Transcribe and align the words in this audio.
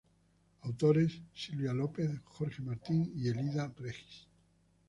Autores: 0.63 1.21
Silvana 1.31 1.75
López, 1.75 2.09
Jorge 2.25 2.63
Martín, 2.63 3.13
Elida 3.23 3.71
Regis. 3.77 4.27